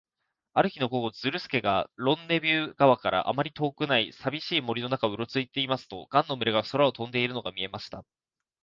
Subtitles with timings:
[0.55, 8.03] ある日の午後、ズルスケがロンネビュー川からあまり遠くない、さびしい森の中をうろついていますと、ガンの群れが空を飛んでいるのが見えました。